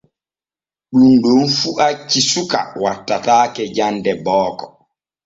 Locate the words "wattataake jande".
2.83-4.11